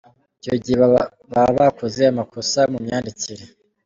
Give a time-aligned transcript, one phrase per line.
[0.39, 3.43] Icyo gihe baba bakoze amakosa mu myandikire.